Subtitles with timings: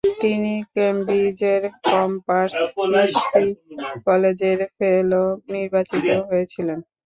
[0.21, 3.45] তিনি কেম্ব্রিজের Corpus Christi
[4.05, 5.23] কলেজের ফেলো
[5.53, 6.79] নির্বাচিত হয়েছিলেন।